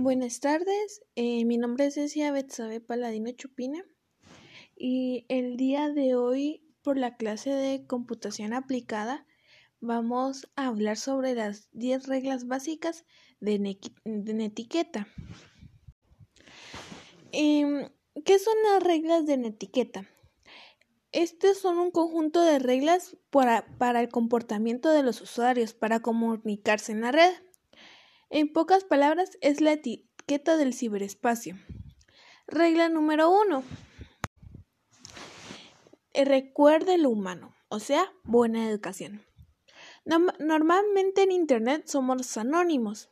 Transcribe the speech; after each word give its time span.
Buenas 0.00 0.38
tardes, 0.38 1.02
eh, 1.16 1.44
mi 1.44 1.58
nombre 1.58 1.86
es 1.86 1.94
Cecia 1.94 2.30
Betsabe 2.30 2.80
Paladino 2.80 3.32
Chupina 3.32 3.84
y 4.76 5.26
el 5.28 5.56
día 5.56 5.88
de 5.88 6.14
hoy 6.14 6.62
por 6.82 6.96
la 6.96 7.16
clase 7.16 7.50
de 7.50 7.84
computación 7.84 8.52
aplicada 8.52 9.26
vamos 9.80 10.48
a 10.54 10.68
hablar 10.68 10.98
sobre 10.98 11.34
las 11.34 11.68
10 11.72 12.06
reglas 12.06 12.46
básicas 12.46 13.06
de, 13.40 13.58
netiqueta. 14.04 15.08
Em, 17.32 17.88
¿Qué 18.24 18.38
son 18.38 18.54
las 18.70 18.84
reglas 18.84 19.26
de 19.26 19.36
netiqueta? 19.36 20.08
Estos 21.10 21.58
son 21.58 21.80
un 21.80 21.90
conjunto 21.90 22.44
de 22.44 22.60
reglas 22.60 23.16
para, 23.30 23.66
para 23.78 24.00
el 24.00 24.10
comportamiento 24.10 24.90
de 24.90 25.02
los 25.02 25.20
usuarios 25.20 25.74
para 25.74 25.98
comunicarse 25.98 26.92
en 26.92 27.00
la 27.00 27.10
red. 27.10 27.32
En 28.30 28.52
pocas 28.52 28.84
palabras, 28.84 29.38
es 29.40 29.60
la 29.60 29.72
etiqueta 29.72 30.56
del 30.56 30.74
ciberespacio. 30.74 31.56
Regla 32.46 32.88
número 32.88 33.30
uno. 33.30 33.62
Recuerde 36.14 36.98
lo 36.98 37.10
humano, 37.10 37.54
o 37.68 37.78
sea, 37.78 38.12
buena 38.24 38.68
educación. 38.68 39.22
Normalmente 40.04 41.22
en 41.22 41.32
Internet 41.32 41.86
somos 41.86 42.36
anónimos. 42.36 43.10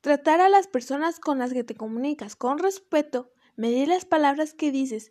Tratar 0.00 0.40
a 0.40 0.48
las 0.48 0.68
personas 0.68 1.18
con 1.18 1.38
las 1.38 1.52
que 1.52 1.64
te 1.64 1.74
comunicas 1.74 2.36
con 2.36 2.58
respeto, 2.58 3.32
medir 3.56 3.88
las 3.88 4.04
palabras 4.04 4.54
que 4.54 4.70
dices, 4.70 5.10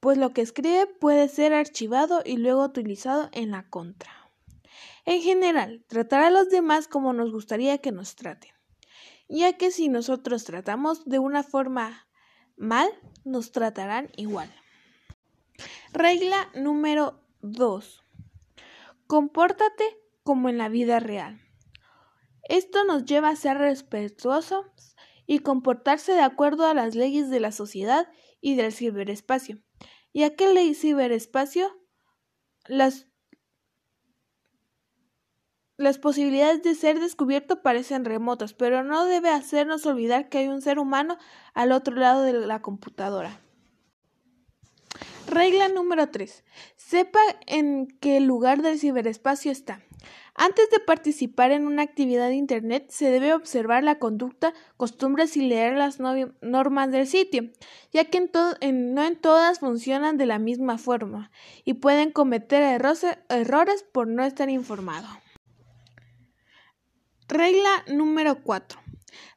pues 0.00 0.18
lo 0.18 0.32
que 0.32 0.40
escribe 0.40 0.86
puede 0.86 1.28
ser 1.28 1.52
archivado 1.52 2.22
y 2.24 2.36
luego 2.36 2.64
utilizado 2.64 3.28
en 3.32 3.50
la 3.50 3.68
contra. 3.68 4.19
En 5.10 5.22
general, 5.22 5.84
tratar 5.88 6.22
a 6.22 6.30
los 6.30 6.50
demás 6.50 6.86
como 6.86 7.12
nos 7.12 7.32
gustaría 7.32 7.78
que 7.78 7.90
nos 7.90 8.14
traten, 8.14 8.52
ya 9.28 9.54
que 9.54 9.72
si 9.72 9.88
nosotros 9.88 10.44
tratamos 10.44 11.04
de 11.04 11.18
una 11.18 11.42
forma 11.42 12.06
mal, 12.56 12.88
nos 13.24 13.50
tratarán 13.50 14.10
igual. 14.16 14.54
Regla 15.92 16.48
número 16.54 17.24
2. 17.40 18.04
Compórtate 19.08 19.98
como 20.22 20.48
en 20.48 20.58
la 20.58 20.68
vida 20.68 21.00
real. 21.00 21.40
Esto 22.48 22.84
nos 22.84 23.04
lleva 23.04 23.30
a 23.30 23.36
ser 23.36 23.58
respetuosos 23.58 24.94
y 25.26 25.40
comportarse 25.40 26.12
de 26.12 26.22
acuerdo 26.22 26.66
a 26.66 26.74
las 26.74 26.94
leyes 26.94 27.30
de 27.30 27.40
la 27.40 27.50
sociedad 27.50 28.06
y 28.40 28.54
del 28.54 28.72
ciberespacio, 28.72 29.58
ya 30.14 30.36
que 30.36 30.44
el 30.44 30.76
ciberespacio 30.76 31.68
las 32.68 33.09
las 35.80 35.98
posibilidades 35.98 36.62
de 36.62 36.74
ser 36.74 37.00
descubierto 37.00 37.62
parecen 37.62 38.04
remotas, 38.04 38.52
pero 38.52 38.84
no 38.84 39.06
debe 39.06 39.30
hacernos 39.30 39.86
olvidar 39.86 40.28
que 40.28 40.38
hay 40.38 40.48
un 40.48 40.60
ser 40.60 40.78
humano 40.78 41.16
al 41.54 41.72
otro 41.72 41.96
lado 41.96 42.22
de 42.22 42.34
la 42.34 42.60
computadora. 42.60 43.40
Regla 45.26 45.68
número 45.68 46.10
3. 46.10 46.44
Sepa 46.76 47.20
en 47.46 47.86
qué 48.00 48.20
lugar 48.20 48.60
del 48.62 48.78
ciberespacio 48.78 49.50
está. 49.50 49.80
Antes 50.34 50.68
de 50.70 50.80
participar 50.80 51.50
en 51.50 51.66
una 51.66 51.82
actividad 51.82 52.28
de 52.28 52.34
Internet, 52.34 52.90
se 52.90 53.10
debe 53.10 53.32
observar 53.32 53.82
la 53.82 53.98
conducta, 53.98 54.52
costumbres 54.76 55.36
y 55.36 55.42
leer 55.42 55.76
las 55.76 55.98
normas 55.98 56.90
del 56.90 57.06
sitio, 57.06 57.50
ya 57.92 58.04
que 58.04 58.20
no 58.20 59.02
en 59.02 59.16
todas 59.16 59.60
funcionan 59.60 60.18
de 60.18 60.26
la 60.26 60.38
misma 60.38 60.76
forma 60.78 61.30
y 61.64 61.74
pueden 61.74 62.12
cometer 62.12 62.62
errores 63.28 63.84
por 63.92 64.08
no 64.08 64.24
estar 64.24 64.50
informado. 64.50 65.08
Regla 67.30 67.84
número 67.86 68.42
4. 68.42 68.80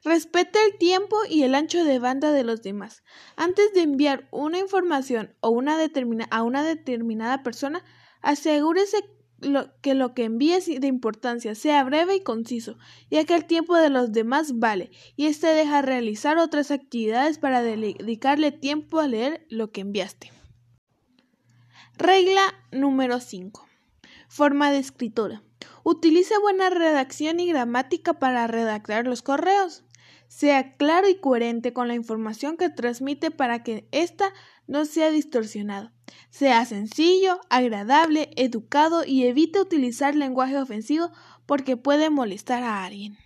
Respete 0.02 0.58
el 0.66 0.78
tiempo 0.78 1.16
y 1.30 1.44
el 1.44 1.54
ancho 1.54 1.84
de 1.84 2.00
banda 2.00 2.32
de 2.32 2.42
los 2.42 2.60
demás. 2.60 3.04
Antes 3.36 3.72
de 3.72 3.82
enviar 3.82 4.26
una 4.32 4.58
información 4.58 5.36
o 5.38 5.50
una 5.50 5.76
a 6.30 6.42
una 6.42 6.64
determinada 6.64 7.44
persona, 7.44 7.84
asegúrese 8.20 8.96
que 9.80 9.94
lo 9.94 10.12
que 10.12 10.24
envíe 10.24 10.58
de 10.80 10.88
importancia 10.88 11.54
sea 11.54 11.84
breve 11.84 12.16
y 12.16 12.20
conciso, 12.20 12.78
ya 13.12 13.24
que 13.24 13.36
el 13.36 13.44
tiempo 13.44 13.76
de 13.76 13.90
los 13.90 14.10
demás 14.10 14.58
vale, 14.58 14.90
y 15.14 15.26
éste 15.26 15.46
deja 15.46 15.80
realizar 15.80 16.36
otras 16.38 16.72
actividades 16.72 17.38
para 17.38 17.62
dedicarle 17.62 18.50
tiempo 18.50 18.98
a 18.98 19.06
leer 19.06 19.46
lo 19.50 19.70
que 19.70 19.82
enviaste. 19.82 20.32
Regla 21.96 22.42
número 22.72 23.20
5. 23.20 23.64
Forma 24.28 24.72
de 24.72 24.78
escritura. 24.78 25.44
Utilice 25.86 26.38
buena 26.38 26.70
redacción 26.70 27.40
y 27.40 27.46
gramática 27.46 28.14
para 28.14 28.46
redactar 28.46 29.06
los 29.06 29.20
correos. 29.20 29.84
Sea 30.28 30.76
claro 30.78 31.10
y 31.10 31.16
coherente 31.16 31.74
con 31.74 31.88
la 31.88 31.94
información 31.94 32.56
que 32.56 32.70
transmite 32.70 33.30
para 33.30 33.62
que 33.62 33.86
ésta 33.92 34.32
no 34.66 34.86
sea 34.86 35.10
distorsionada. 35.10 35.92
Sea 36.30 36.64
sencillo, 36.64 37.38
agradable, 37.50 38.30
educado 38.36 39.04
y 39.04 39.26
evite 39.26 39.60
utilizar 39.60 40.16
lenguaje 40.16 40.56
ofensivo 40.56 41.10
porque 41.44 41.76
puede 41.76 42.08
molestar 42.08 42.62
a 42.62 42.86
alguien. 42.86 43.18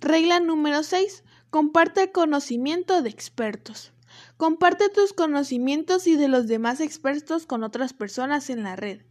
Regla 0.00 0.40
número 0.40 0.82
6. 0.82 1.24
Comparte 1.50 2.10
conocimiento 2.10 3.02
de 3.02 3.10
expertos. 3.10 3.92
Comparte 4.38 4.88
tus 4.88 5.12
conocimientos 5.12 6.06
y 6.06 6.16
de 6.16 6.28
los 6.28 6.46
demás 6.46 6.80
expertos 6.80 7.44
con 7.44 7.64
otras 7.64 7.92
personas 7.92 8.48
en 8.48 8.62
la 8.62 8.76
red 8.76 9.02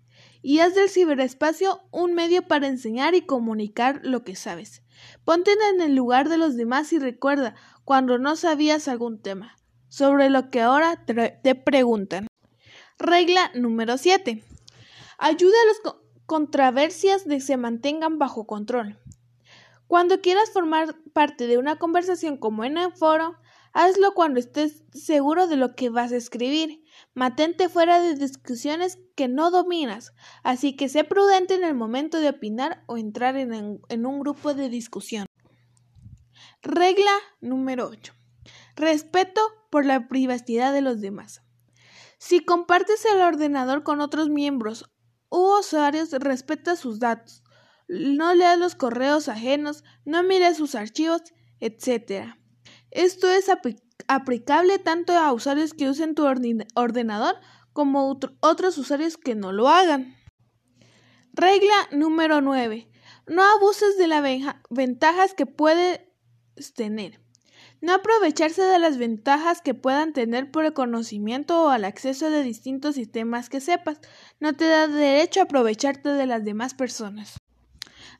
y 0.42 0.60
haz 0.60 0.76
del 0.76 0.90
ciberespacio 0.90 1.82
un 1.92 2.14
medio 2.14 2.48
para 2.48 2.68
enseñar 2.68 3.16
y 3.16 3.22
comunicar 3.22 4.02
lo 4.04 4.24
que 4.24 4.36
sabes. 4.36 4.84
Ponte 5.26 5.52
en 5.74 5.82
el 5.82 5.96
lugar 5.96 6.30
de 6.30 6.38
los 6.38 6.56
demás 6.56 6.94
y 6.94 7.00
recuerda 7.00 7.56
cuando 7.84 8.18
no 8.18 8.36
sabías 8.36 8.88
algún 8.88 9.22
tema, 9.22 9.56
sobre 9.90 10.30
lo 10.30 10.50
que 10.50 10.62
ahora 10.62 11.06
te 11.06 11.56
preguntan. 11.56 12.28
Regla 13.00 13.52
número 13.54 13.98
7. 13.98 14.44
Ayuda 15.20 15.56
a 15.62 15.68
las 15.68 15.96
controversias 16.26 17.26
de 17.26 17.36
que 17.36 17.42
se 17.42 17.58
mantengan 17.58 18.20
bajo 18.20 18.48
control. 18.48 19.00
Cuando 19.88 20.20
quieras 20.20 20.50
formar 20.52 20.96
parte 21.14 21.48
de 21.48 21.58
una 21.58 21.78
conversación 21.78 22.38
como 22.38 22.66
en 22.66 22.78
el 22.78 22.92
foro, 22.92 23.38
hazlo 23.74 24.14
cuando 24.14 24.40
estés 24.40 24.84
seguro 24.94 25.48
de 25.48 25.58
lo 25.58 25.76
que 25.76 25.90
vas 25.90 26.12
a 26.12 26.18
escribir 26.18 26.84
Mantente 27.14 27.68
fuera 27.68 28.00
de 28.00 28.14
discusiones 28.14 29.00
que 29.16 29.28
no 29.28 29.50
dominas, 29.50 30.14
así 30.44 30.76
que 30.76 30.88
sé 30.88 31.04
prudente 31.04 31.56
en 31.56 31.64
el 31.64 31.74
momento 31.74 32.20
de 32.20 32.30
opinar 32.30 32.84
o 32.86 32.98
entrar 32.98 33.36
en, 33.38 33.82
en 33.90 34.06
un 34.06 34.20
grupo 34.20 34.54
de 34.54 34.70
discusión. 34.70 35.26
Regla 36.62 37.12
número 37.42 37.88
8. 37.88 38.14
Respeto 38.76 39.42
por 39.72 39.86
la 39.86 40.08
privacidad 40.08 40.74
de 40.74 40.82
los 40.82 41.02
demás. 41.02 41.42
Si 42.20 42.44
compartes 42.44 43.04
el 43.06 43.22
ordenador 43.22 43.84
con 43.84 44.02
otros 44.02 44.30
miembros 44.30 44.86
u 45.30 45.60
usuarios, 45.60 46.12
respeta 46.12 46.76
sus 46.76 47.00
datos. 47.00 47.44
No 47.88 48.34
leas 48.36 48.60
los 48.60 48.76
correos 48.76 49.28
ajenos, 49.28 49.84
no 50.06 50.22
mires 50.24 50.58
sus 50.58 50.76
archivos, 50.76 51.22
etc. 51.60 52.37
Esto 52.98 53.30
es 53.30 53.46
aplicable 54.08 54.80
tanto 54.80 55.16
a 55.16 55.32
usuarios 55.32 55.76
que 55.76 55.88
usen 55.88 56.16
tu 56.16 56.26
ordenador 56.26 57.36
como 57.72 58.18
otros 58.40 58.78
usuarios 58.80 59.18
que 59.18 59.36
no 59.36 59.52
lo 59.52 59.68
hagan. 59.68 60.16
Regla 61.32 61.76
número 61.92 62.42
9. 62.42 62.90
No 63.28 63.44
abuses 63.44 64.00
de 64.00 64.08
las 64.08 64.24
ventajas 64.72 65.36
que 65.36 65.46
puedes 65.46 66.00
tener. 66.74 67.22
No 67.82 67.94
aprovecharse 67.94 68.64
de 68.64 68.80
las 68.80 68.98
ventajas 68.98 69.62
que 69.62 69.76
puedan 69.76 70.12
tener 70.12 70.50
por 70.50 70.66
el 70.66 70.74
conocimiento 70.74 71.66
o 71.66 71.70
al 71.70 71.86
acceso 71.86 72.32
de 72.32 72.42
distintos 72.42 72.96
sistemas 72.96 73.50
que 73.50 73.62
sepas. 73.62 74.00
No 74.40 74.56
te 74.56 74.66
da 74.66 74.88
derecho 74.88 75.42
a 75.42 75.44
aprovecharte 75.44 76.10
de 76.10 76.26
las 76.26 76.44
demás 76.44 76.74
personas. 76.74 77.38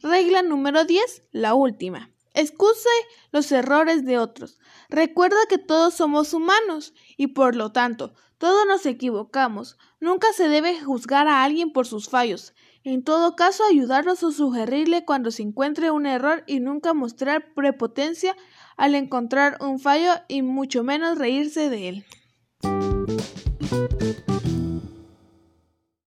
Regla 0.04 0.44
número 0.44 0.86
10. 0.86 1.24
La 1.32 1.56
última. 1.56 2.12
Excuse 2.38 2.88
los 3.32 3.52
errores 3.52 4.06
de 4.06 4.20
otros. 4.20 4.60
Recuerda 4.90 5.38
que 5.50 5.58
todos 5.58 5.96
somos 5.96 6.36
humanos 6.36 6.94
y 7.18 7.28
por 7.28 7.56
lo 7.56 7.72
tanto, 7.72 8.14
todos 8.38 8.68
nos 8.68 8.86
equivocamos. 8.86 9.76
Nunca 10.00 10.28
se 10.34 10.48
debe 10.48 10.80
juzgar 10.80 11.28
a 11.28 11.44
alguien 11.44 11.72
por 11.72 11.88
sus 11.88 12.10
fallos. 12.10 12.54
En 12.84 13.04
todo 13.04 13.36
caso, 13.36 13.64
ayudarnos 13.64 14.22
o 14.22 14.32
sugerirle 14.32 15.04
cuando 15.04 15.32
se 15.32 15.42
encuentre 15.42 15.90
un 15.90 16.06
error 16.06 16.44
y 16.46 16.60
nunca 16.60 16.94
mostrar 16.94 17.56
prepotencia 17.56 18.38
al 18.78 18.94
encontrar 18.94 19.58
un 19.60 19.80
fallo 19.80 20.12
y 20.28 20.44
mucho 20.44 20.84
menos 20.84 21.18
reírse 21.18 21.72
de 21.72 21.90
él. 21.90 22.06